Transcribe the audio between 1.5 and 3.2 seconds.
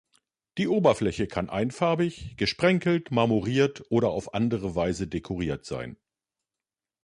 einfarbig, gesprenkelt,